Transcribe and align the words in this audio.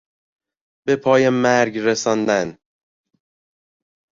به 0.85 0.95
پای 0.95 1.29
مرگ 1.29 1.79
رساندن 1.79 2.57